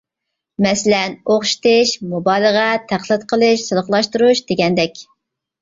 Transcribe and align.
مەسىلەن: 0.65 1.13
ئوخشىتىش، 1.33 1.91
مۇبالىغە، 2.13 2.63
تەقلىد 2.93 3.29
قىلىش، 3.35 3.67
سىلىقلاشتۇرۇش 3.69 4.43
دېگەندەك. 4.51 5.07